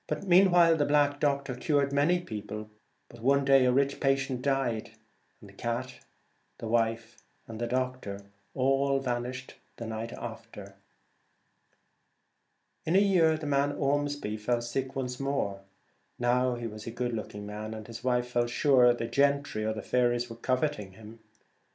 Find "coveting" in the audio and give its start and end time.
20.41-20.93